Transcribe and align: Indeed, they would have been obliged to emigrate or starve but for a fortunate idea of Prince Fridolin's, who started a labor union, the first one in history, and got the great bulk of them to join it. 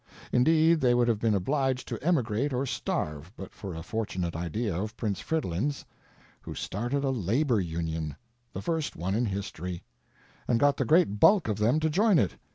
Indeed, 0.31 0.81
they 0.81 0.95
would 0.95 1.07
have 1.07 1.19
been 1.19 1.35
obliged 1.35 1.87
to 1.89 2.03
emigrate 2.03 2.53
or 2.53 2.65
starve 2.65 3.31
but 3.37 3.53
for 3.53 3.75
a 3.75 3.83
fortunate 3.83 4.35
idea 4.35 4.75
of 4.75 4.97
Prince 4.97 5.19
Fridolin's, 5.19 5.85
who 6.41 6.55
started 6.55 7.03
a 7.03 7.11
labor 7.11 7.59
union, 7.59 8.15
the 8.51 8.63
first 8.63 8.95
one 8.95 9.13
in 9.13 9.27
history, 9.27 9.83
and 10.47 10.59
got 10.59 10.77
the 10.77 10.85
great 10.85 11.19
bulk 11.19 11.47
of 11.47 11.59
them 11.59 11.79
to 11.81 11.89
join 11.91 12.17
it. 12.17 12.35